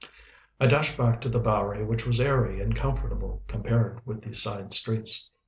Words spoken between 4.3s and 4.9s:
side